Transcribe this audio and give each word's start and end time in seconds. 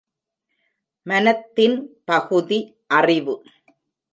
மனத்தின் 1.05 1.77
பகுதி 2.05 2.59
அறிவு. 2.87 3.35